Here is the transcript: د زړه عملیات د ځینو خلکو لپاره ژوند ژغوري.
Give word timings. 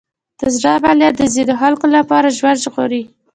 د 0.39 0.41
زړه 0.55 0.69
عملیات 0.77 1.15
د 1.17 1.23
ځینو 1.33 1.53
خلکو 1.61 1.85
لپاره 1.95 2.35
ژوند 2.37 2.61
ژغوري. 2.63 3.03